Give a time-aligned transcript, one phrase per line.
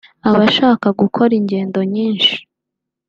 [0.29, 0.67] abasha
[1.01, 2.33] gukora ingendo nyinshi